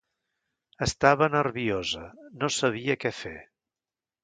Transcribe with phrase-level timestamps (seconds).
[0.85, 2.03] Estava nerviosa,
[2.41, 3.37] no sabia què fer.